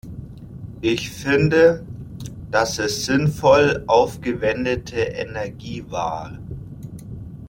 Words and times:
Ich 0.81 1.11
finde, 1.11 1.85
dass 2.49 2.79
es 2.79 3.05
sinnvoll 3.05 3.83
aufgewendete 3.85 4.95
Energie 4.99 5.85
war. 5.91 6.39